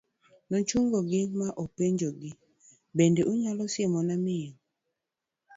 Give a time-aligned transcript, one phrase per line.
[0.51, 2.31] nochungo gi ma openjogi,
[2.97, 4.53] bende unyalo siemona miyo